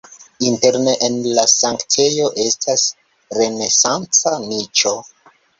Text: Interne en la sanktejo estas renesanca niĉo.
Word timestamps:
Interne 0.51 0.93
en 1.07 1.17
la 1.39 1.43
sanktejo 1.51 2.31
estas 2.45 2.87
renesanca 3.41 4.37
niĉo. 4.49 4.99